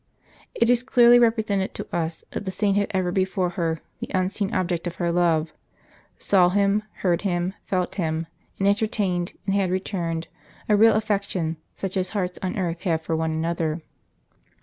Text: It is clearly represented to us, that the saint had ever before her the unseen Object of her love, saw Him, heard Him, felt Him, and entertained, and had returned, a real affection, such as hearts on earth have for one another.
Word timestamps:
It 0.55 0.67
is 0.67 0.81
clearly 0.81 1.19
represented 1.19 1.75
to 1.75 1.85
us, 1.95 2.25
that 2.31 2.45
the 2.45 2.49
saint 2.49 2.75
had 2.75 2.87
ever 2.91 3.11
before 3.11 3.51
her 3.51 3.81
the 3.99 4.09
unseen 4.15 4.51
Object 4.51 4.87
of 4.87 4.95
her 4.95 5.11
love, 5.11 5.53
saw 6.17 6.49
Him, 6.49 6.81
heard 7.01 7.21
Him, 7.21 7.53
felt 7.65 7.93
Him, 8.01 8.25
and 8.57 8.67
entertained, 8.67 9.33
and 9.45 9.53
had 9.53 9.69
returned, 9.69 10.27
a 10.67 10.75
real 10.75 10.95
affection, 10.95 11.57
such 11.75 11.95
as 11.97 12.09
hearts 12.09 12.39
on 12.41 12.57
earth 12.57 12.81
have 12.85 13.03
for 13.03 13.15
one 13.15 13.29
another. 13.29 13.83